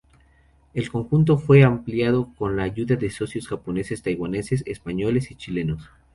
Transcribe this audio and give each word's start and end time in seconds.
El 0.73 0.89
conjunto 0.89 1.37
fue 1.37 1.61
ampliado 1.63 2.33
con 2.33 2.57
la 2.57 2.63
ayuda 2.63 2.95
de 2.95 3.11
socios 3.11 3.47
japoneses, 3.47 4.01
taiwaneses, 4.01 4.63
españoles 4.65 5.29
y 5.29 5.35
chilenos. 5.35 5.91